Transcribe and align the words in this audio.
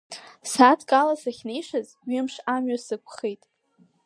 Сааҭк 0.51 0.89
ала 0.99 1.15
сахьнеишаз, 1.21 1.87
ҩымш 2.11 2.35
амҩа 2.53 2.77
сықәхеит. 2.85 3.41